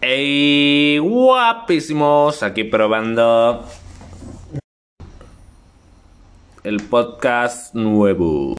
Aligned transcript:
¡Ey! 0.00 0.98
Guapísimos, 0.98 2.42
aquí 2.42 2.64
probando 2.64 3.64
el 6.62 6.76
podcast 6.82 7.74
nuevo. 7.74 8.52